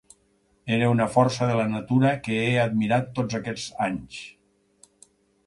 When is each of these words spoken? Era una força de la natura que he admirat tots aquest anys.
Era 0.77 0.87
una 0.93 1.05
força 1.15 1.49
de 1.49 1.57
la 1.59 1.65
natura 1.73 2.15
que 2.29 2.39
he 2.47 2.49
admirat 2.63 3.13
tots 3.21 3.39
aquest 3.41 3.79
anys. 3.91 4.19